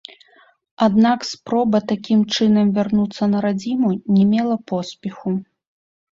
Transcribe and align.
Аднак 0.85 1.19
спроба 1.31 1.81
такім 1.91 2.23
чынам 2.35 2.73
вярнуцца 2.79 3.23
на 3.35 3.43
радзіму 3.49 3.89
не 4.17 4.25
мела 4.33 4.55
поспеху. 4.75 5.37